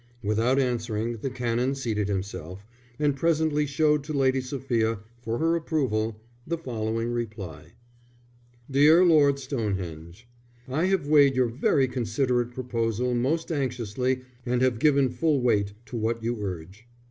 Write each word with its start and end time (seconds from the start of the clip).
Without 0.23 0.57
answering, 0.57 1.17
the 1.17 1.29
Canon 1.29 1.75
seated 1.75 2.07
himself, 2.07 2.65
and 2.97 3.15
presently 3.15 3.67
showed 3.67 4.03
to 4.03 4.13
Lady 4.13 4.41
Sophia, 4.41 4.97
for 5.21 5.37
her 5.37 5.55
approval, 5.55 6.19
the 6.47 6.57
following 6.57 7.11
reply. 7.11 7.73
DEAR 8.71 9.05
LORD 9.05 9.37
STONEHENGE, 9.37 10.27
_I 10.67 10.89
have 10.89 11.05
weighed 11.05 11.35
your 11.35 11.49
very 11.49 11.87
considerate 11.87 12.49
proposal 12.49 13.13
most 13.13 13.51
anxiously 13.51 14.23
and 14.43 14.63
have 14.63 14.79
given 14.79 15.07
full 15.11 15.39
weight 15.39 15.73
to 15.85 15.95
what 15.97 16.23
you 16.23 16.41
urge. 16.41 16.87